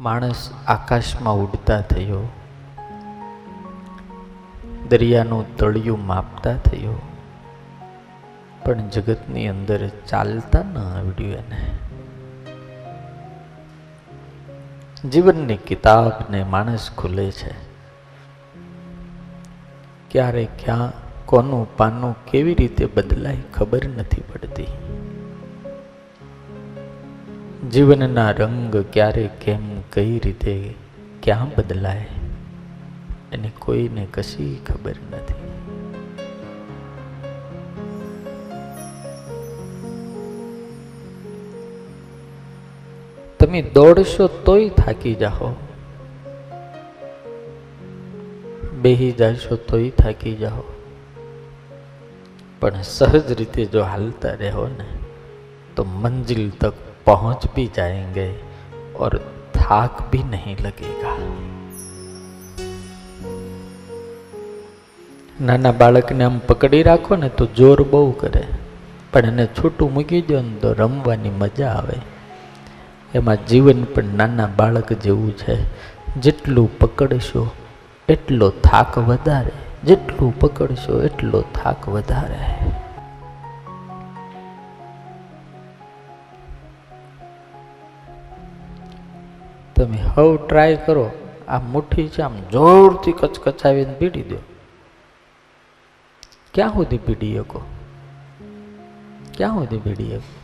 માણસ 0.00 0.50
આકાશમાં 0.66 1.34
ઉડતા 1.34 1.80
થયો. 1.80 2.28
દરિયાનું 4.88 5.56
તળિયું 5.56 6.06
માપતા 6.06 6.54
થયો. 6.54 7.00
પણ 8.64 8.88
જગતની 8.88 9.48
અંદર 9.48 9.88
ચાલતા 9.88 10.62
ન 10.62 10.78
આવડ્યું 10.78 11.32
એને. 11.32 11.70
જીવનની 15.08 15.56
કિતાબને 15.56 16.44
માણસ 16.44 16.90
ખુલે 16.98 17.30
છે. 17.30 17.54
ક્યારે, 20.10 20.48
ક્યાં, 20.64 20.92
કોનું, 21.26 21.76
પાનું 21.76 22.24
કેવી 22.24 22.54
રીતે 22.54 22.86
બદલાય 22.86 23.36
ખબર 23.54 23.88
નથી 23.88 24.22
પડતી. 24.32 24.66
જીવનના 27.68 28.30
રંગ 28.30 28.76
ક્યારે 28.76 29.30
કેમ, 29.44 29.80
કઈ 29.80 30.18
રીતે, 30.18 30.74
ક્યાં 31.22 31.50
બદલાય, 31.58 32.06
એને 33.32 33.50
કોઈને 33.58 34.06
કશી 34.12 34.60
ખબર 34.66 34.94
નથી. 35.10 35.34
તમે 43.38 43.62
દોડશો 43.62 44.26
તોય 44.26 44.68
થાકી 44.68 45.14
જાઓ 45.14 45.54
બેહી 48.82 49.12
જશો 49.12 49.56
તોય 49.56 49.90
થાકી 49.90 50.36
જાઓ 50.36 50.72
પણ 52.60 52.82
સહજ 52.82 53.32
રીતે 53.32 53.64
જો 53.64 53.82
હાલતા 53.82 54.28
રહો 54.28 54.68
ને 54.78 54.84
તો 55.76 55.84
મંજિલ 55.84 56.50
તક 56.50 56.74
पहुंच 57.07 57.47
भी 57.55 57.65
जाएंगे 57.77 58.29
और 58.95 59.13
થાક 59.53 60.03
भी 60.11 60.21
नहीं 60.33 60.55
लगेगा 60.59 61.13
નાના 65.39 65.71
બાળકને 65.71 66.23
આમ 66.23 66.35
પકડી 66.47 66.83
રાખો 66.83 67.15
ને 67.15 67.29
તો 67.29 67.45
જોર 67.55 67.77
બહુ 67.83 68.01
કરે 68.19 68.43
પણ 69.13 69.25
એને 69.25 69.45
છૂટું 69.57 69.93
મૂકી 69.93 70.21
દો 70.21 70.41
ને 70.41 70.53
તો 70.59 70.69
રમવાની 70.73 71.33
મજા 71.39 71.71
આવે 71.71 71.97
એમાં 73.13 73.43
જીવન 73.45 73.83
પણ 73.93 74.15
નાના 74.15 74.49
બાળક 74.55 74.91
જેવું 74.99 75.33
છે 75.33 75.55
જેટલું 76.19 76.69
પકડશો 76.79 77.43
એટલો 78.09 78.49
થાક 78.63 78.97
વધારે 78.99 79.53
જેટલું 79.83 80.33
પકડશો 80.39 80.95
એટલો 81.03 81.41
થાક 81.53 81.89
વધારે 81.89 82.41
તમે 89.79 89.99
હવ 90.07 90.27
ટ્રાય 90.37 90.77
કરો 90.85 91.05
આ 91.47 91.61
મુઠ્ઠી 91.67 92.09
છે 92.09 92.21
આમ 92.21 92.35
જોરથી 92.51 93.13
કચકચાવીને 93.13 93.93
પીડી 93.93 94.25
દો 94.29 94.39
ક્યાં 96.53 96.75
સુધી 96.75 97.03
પીડી 97.05 97.35
શકો 97.37 97.61
ક્યાં 99.37 99.55
સુધી 99.55 99.79
પીડી 99.79 100.11
શકો 100.15 100.43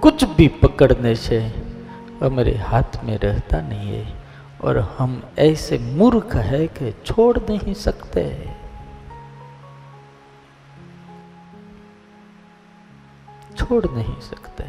कुछ 0.00 0.24
भी 0.36 0.46
पकड़ने 0.60 1.14
से 1.16 1.38
हमारे 2.20 2.54
हाथ 2.62 2.96
में 3.04 3.16
रहता 3.18 3.60
नहीं 3.62 3.92
है 3.92 4.04
और 4.60 4.78
हम 4.98 5.22
ऐसे 5.38 5.78
मूर्ख 5.78 6.34
है 6.44 6.66
कि 6.76 6.92
छोड़ 7.06 7.38
नहीं 7.40 7.74
सकते 7.76 8.24
छोड़ 13.58 13.84
नहीं 13.86 14.20
सकते 14.20 14.64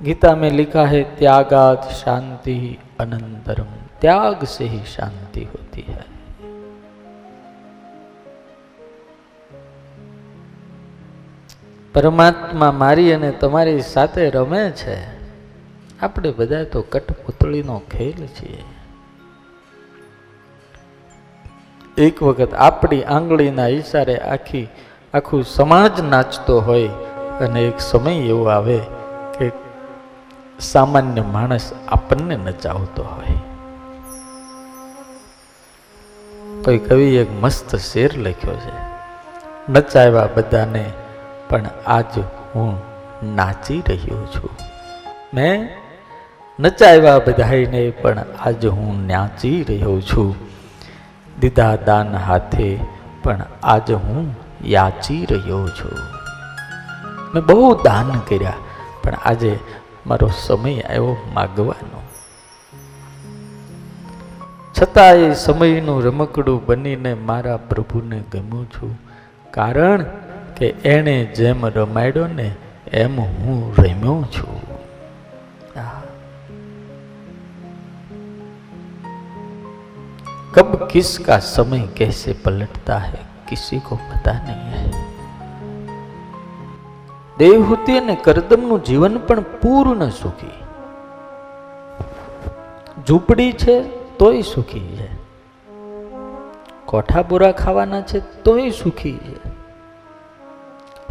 गीता 0.00 0.34
में 0.34 0.50
लिखा 0.52 0.84
है 0.86 1.02
त्यागात 1.18 1.88
शांति 1.94 2.58
अनंतरम 3.00 3.72
त्याग 4.00 4.44
से 4.46 4.64
ही 4.66 4.84
शांति 4.88 5.44
होती 5.44 5.84
है 5.88 6.04
પરમાત્મા 11.94 12.66
મારી 12.72 13.12
અને 13.12 13.28
તમારી 13.40 13.76
સાથે 13.82 14.24
રમે 14.30 14.64
છે 14.70 14.96
આપણે 16.00 16.30
બધા 16.30 16.64
તો 16.64 16.80
કઠપુતળીનો 16.90 17.76
ખેલ 17.92 18.18
છીએ 18.34 18.64
એક 21.98 22.20
વખત 22.22 22.58
આપણી 22.58 23.04
આંગળીના 23.10 23.68
ઈશારે 23.68 24.16
આખી 24.26 24.66
આખું 25.14 25.46
સમાજ 25.52 26.02
નાચતો 26.08 26.56
હોય 26.60 26.90
અને 27.40 27.62
એક 27.62 27.80
સમય 27.80 28.14
એવો 28.26 28.44
આવે 28.48 28.78
કે 29.38 29.48
સામાન્ય 30.61 31.21
માણસ 31.21 31.71
આપણને 31.87 32.35
નચાવતો 32.35 33.03
હોય. 33.03 33.37
કોઈ 36.63 36.77
કવિ 36.77 37.15
એક 37.15 37.31
મસ્ત 37.41 37.75
શેર 37.75 38.11
લખ્યો 38.17 38.55
છે 38.55 38.73
નચાવ્યા 39.69 40.29
બધાને, 40.35 40.85
પણ 41.49 41.65
આજ 41.87 42.19
હું 42.55 42.71
નાચી 43.35 43.83
રહ્યો 43.87 44.25
છું. 44.25 44.49
મેં 45.33 45.69
નચાવ્યા 46.59 47.19
બધાઈને 47.19 47.89
પણ 47.89 48.23
આજ 48.39 48.65
હું 48.65 49.07
નાચી 49.07 49.65
રહ્યો 49.69 50.01
છું. 50.01 50.35
દીધા 51.39 51.75
દાન 51.75 52.15
હાથે, 52.15 52.79
પણ 53.23 53.45
આજ 53.63 53.91
હું 53.91 54.35
યાચી 54.65 55.27
રહ્યો 55.31 55.67
છું. 55.67 55.97
મેં 57.33 57.45
બહુ 57.45 57.75
દાન 57.83 58.19
કર્યા, 58.29 58.53
પણ 59.03 59.13
આજે 59.25 59.59
મારો 60.07 60.27
સમય 60.27 60.79
આવ્યો 60.79 61.17
માગવાનો. 61.33 62.01
છતાં 64.81 65.13
એ 65.13 65.33
સમયનું 65.33 66.03
રમકડું 66.03 66.65
બનીને 66.65 67.13
મારા 67.13 67.57
પ્રભુને 67.57 68.23
ગમું 68.31 68.65
છું. 68.65 68.99
કારણ 69.51 70.03
કે 70.57 70.67
એણે 70.67 71.25
જેમ 71.25 71.65
રમાડ્યો 71.65 72.27
ને 72.27 72.55
એમ 72.87 73.19
હું 73.19 73.75
રમ્યો 73.77 74.23
છું. 74.23 74.71
કબ 80.53 80.75
કિસ 80.75 81.19
કા 81.25 81.39
સમય 81.39 81.87
કેસે 81.95 82.33
પલટતા 82.33 82.97
હૈ? 82.97 83.11
કિસી 83.49 83.79
કો 83.79 83.95
પતા 83.95 84.31
નહીં 84.31 84.75
હૈ? 84.75 85.10
દેવહૂતિ 87.41 87.97
અને 87.97 88.17
કરદમનું 88.23 88.83
જીવન 88.83 89.17
પણ 89.17 89.41
પૂર્ણ 89.41 90.09
સુખી. 90.09 90.51
ઝૂંપડી 93.07 93.51
છે, 93.51 93.83
તોય 94.17 94.41
સુખી 94.41 94.95
છે. 94.95 95.09
કોઠા 96.85 97.21
બોરા 97.21 97.51
ખાવાના 97.51 98.01
છે, 98.01 98.19
તોય 98.43 98.69
સુખી 98.69 99.17
છે. 99.17 99.49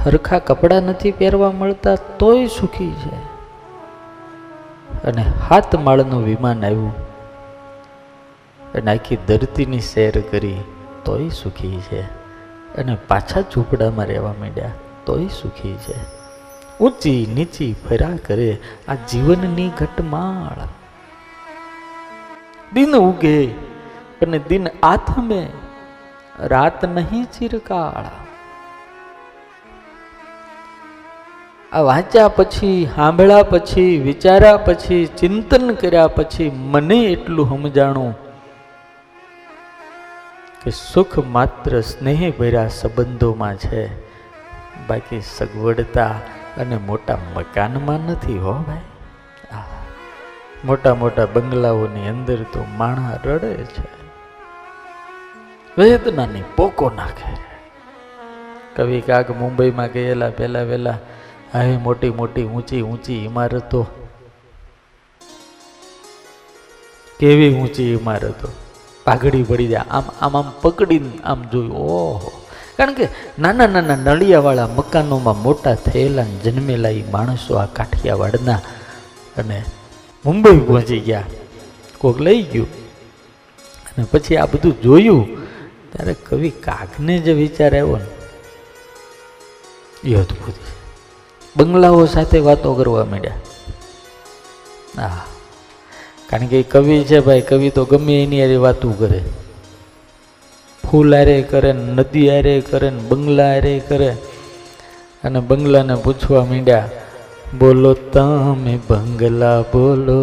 હરખા 0.00 0.38
કપડાં 0.38 0.82
નથી 0.82 1.10
પહેરવા 1.10 1.50
મળતા, 1.50 1.94
તોય 1.94 2.46
સુખી 2.46 2.90
છે. 2.90 3.14
અને 5.02 5.22
હાથ 5.22 5.74
માળનું 5.74 6.24
વિમાન 6.24 6.64
આવ્યું 6.64 6.92
અને 8.74 8.90
આખી 8.90 9.16
ધરતીની 9.16 9.80
સેર 9.80 10.20
કરી, 10.20 10.60
તોય 11.04 11.28
સુખી 11.28 11.80
છે. 11.80 12.00
અને 12.76 12.96
પાછા 13.08 13.40
ઝૂંપડામાં 13.40 14.06
રહેવા 14.06 14.34
માંડ્યા, 14.40 14.70
તોય 15.06 15.26
સુખી 15.26 15.74
છે. 15.74 16.17
ઊંચી 16.80 17.28
નીચી 17.34 17.74
ફર્યા 17.88 18.16
કરે 18.26 18.58
આ 18.88 18.94
જીવનની 18.94 19.68
ઘટમાળ. 19.68 20.68
દિન 22.72 22.96
ઉગે 22.96 23.46
અને 24.22 24.38
દિન 24.38 24.68
આથમે, 24.82 25.46
રાત 26.40 26.84
નહીં 26.84 27.24
ચિરકાળ. 27.24 28.04
આ 31.72 31.80
વાંચ્યા 31.80 32.28
પછી, 32.28 32.88
સાંભળ્યા 32.94 33.42
પછી, 33.42 33.98
વિચાર્યા 33.98 34.56
પછી, 34.56 35.06
ચિંતન 35.06 35.70
કર્યા 35.70 36.06
પછી 36.06 36.50
મને 36.54 36.96
એટલું 36.96 37.48
સમજાણું 37.48 38.18
કે 40.64 40.70
સુખ 40.70 41.18
માત્ર 41.18 41.80
સ્નેહ 41.80 42.32
ભર્યા 42.38 42.68
સંબંધોમાં 42.68 43.56
છે. 43.56 44.08
બાકી 44.86 45.20
સગવડતા 45.20 46.14
અને 46.58 46.76
મોટા 46.76 47.18
મકાનમાં 47.34 48.00
નથી 48.00 48.38
હો 48.38 48.52
ભાઈ. 48.52 48.80
મોટા 50.64 50.94
મોટા 50.94 51.26
બંગલાઓની 51.26 52.08
અંદર 52.08 52.42
તો 52.42 52.64
માણા 52.76 53.18
રડે 53.24 53.54
છે. 53.54 53.98
વેદનાની 55.78 56.42
પોકો 56.56 56.90
નાખે. 56.96 57.36
કવિ 58.76 59.00
કાક 59.00 59.30
મુંબઈમાં 59.30 59.86
ગયેલા 59.86 60.30
પહેલા 60.30 60.62
વહેલા 60.62 60.98
અહીં 61.54 61.82
મોટી 61.82 62.10
મોટી 62.10 62.44
ઊંચી 62.44 62.82
ઊંચી 62.82 63.24
ઇમારતો. 63.24 63.86
કેવી 67.20 67.54
ઊંચી 67.54 67.92
ઇમારતો? 67.92 68.48
પાઘડી 69.04 69.42
પડી 69.42 69.66
જાય. 69.66 69.80
આમ 69.90 70.02
આમ 70.20 70.36
આમ 70.36 70.52
પકડીને 70.62 71.18
આમ 71.24 71.42
જોયું. 71.42 71.76
ઓહો. 71.76 72.47
કારણ 72.78 72.94
કે 72.94 73.08
નાના 73.38 73.66
નાના 73.66 73.96
નળિયાવાળા 73.96 74.66
મકાનોમાં 74.66 75.42
મોટા 75.42 75.74
થયેલા 75.74 76.24
જન્મેલા 76.44 76.88
એ 76.88 77.04
માણસો 77.10 77.54
આ 77.54 77.66
કાઠિયાવાડના 77.66 78.60
અને 79.36 79.64
મુંબઈ 80.24 80.58
પહોંચી 80.58 81.00
ગયા. 81.00 81.24
કોક 81.98 82.20
લઈ 82.20 82.42
ગયું. 82.42 82.66
અને 83.86 84.06
પછી 84.10 84.36
આ 84.36 84.46
બધું 84.46 84.82
જોયું, 84.82 85.44
ત્યારે 85.92 86.14
કવિ 86.14 86.50
કાગને 86.50 87.18
જે 87.18 87.32
વિચાર 87.32 87.72
આવ્યો 87.74 87.96
ને. 87.96 88.06
એ 90.10 90.14
અદભુત. 90.14 90.54
બંગલાઓ 91.56 92.06
સાથે 92.06 92.38
વાતો 92.38 92.74
કરવા 92.74 93.04
માંડ્યા. 93.04 93.32
હા 94.96 95.24
કારણ 96.30 96.46
કે 96.46 96.60
એ 96.60 96.62
કવિ 96.62 97.04
છે 97.04 97.20
ભાઈ, 97.20 97.40
કવિ 97.40 97.70
તો 97.70 97.84
ગમે 97.84 98.22
એની 98.22 98.40
હારે 98.40 98.56
વાતું 98.56 98.98
કરે. 98.98 99.24
ફૂલ 100.90 101.14
હારે 101.14 101.42
કરે 101.42 101.72
ને 101.72 101.92
નદી 101.92 102.30
આરે 102.30 102.60
કરે 102.60 102.90
ને 102.90 103.00
બંગલા 103.00 103.48
હારે 103.48 103.78
કરે. 103.88 104.16
અને 105.24 105.40
બંગલાને 105.40 105.94
પૂછવા 105.94 106.44
માંડ્યા, 106.44 106.88
બોલો 107.58 107.94
તમે 107.94 108.78
બંગલા 108.88 109.60
બોલો. 109.62 110.20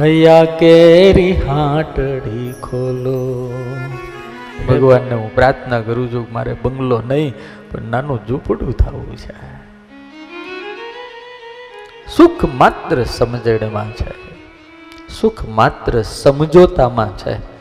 હૈયા 0.00 0.44
કેરી 0.44 1.32
હાટડી 1.32 2.52
ખોલો. 2.52 3.18
ભગવાનને 4.68 5.14
હું 5.14 5.34
પ્રાર્થના 5.34 5.80
કરું 5.80 6.12
છું 6.12 6.26
મારે 6.32 6.52
બંગલો 6.62 7.02
નહીં, 7.06 7.34
પણ 7.70 7.82
નાનું 7.82 8.20
ઝૂંપડું 8.28 8.72
થવું 8.72 9.16
છે. 9.16 9.34
સુખ 12.16 12.44
માત્ર 12.44 13.04
સમજણમાં 13.04 13.90
છે. 13.92 14.12
સુખ 15.20 15.48
માત્ર 15.48 16.02
સમજોતામાં 16.02 17.16
છે. 17.16 17.53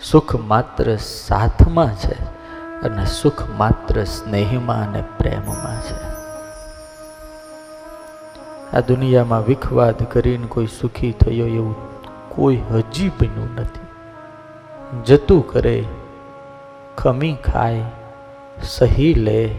સુખ 0.00 0.36
માત્ર 0.36 0.96
સાથમાં 0.96 1.96
છે 1.96 2.22
અને 2.80 3.06
સુખ 3.06 3.50
માત્ર 3.50 4.04
સ્નેહમાં 4.04 4.88
અને 4.88 5.04
પ્રેમમાં 5.18 5.80
છે. 5.82 6.16
આ 8.76 8.80
દુનિયામાં 8.80 9.44
વિખવાદ 9.44 10.02
કરીને 10.02 10.46
કોઈ 10.46 10.66
સુખી 10.66 11.12
થયો 11.12 11.46
એવું 11.46 11.74
કોઈ 12.28 12.56
હજી 12.56 13.08
બન્યું 13.08 13.54
નથી. 13.54 13.86
જતું 15.06 15.48
કરે, 15.48 15.84
ખમી 16.96 17.36
ખાય, 17.52 17.84
સહી 18.62 19.14
લે, 19.14 19.58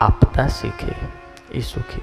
આપતા 0.00 0.46
શીખે 0.46 0.94
એ 1.52 1.60
સુખી. 1.60 2.02